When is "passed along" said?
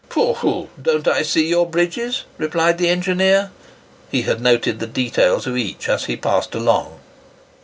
6.17-6.99